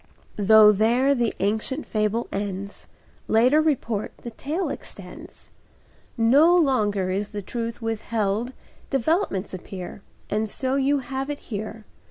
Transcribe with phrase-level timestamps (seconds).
[0.39, 2.87] Though there the ancient fable ends,
[3.27, 5.49] Later report the tale extends,
[6.17, 8.53] No longer is the truth withheld;
[8.89, 11.85] Developments appear, And so you have it here.